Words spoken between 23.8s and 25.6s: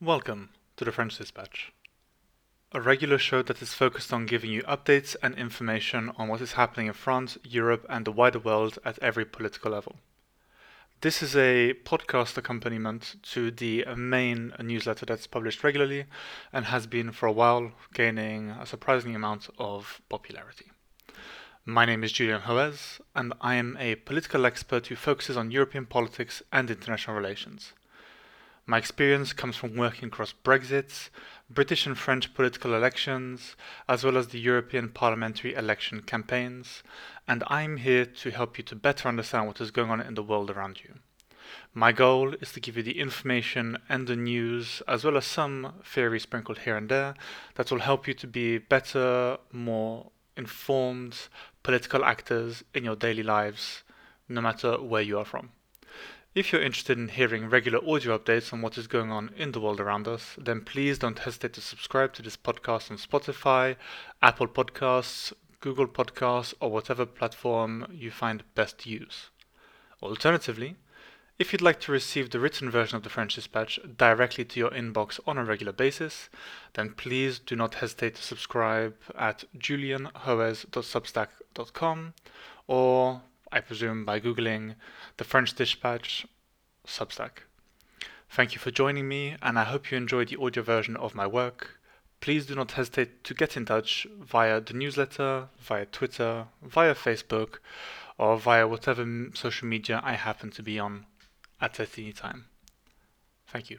a political expert who focuses on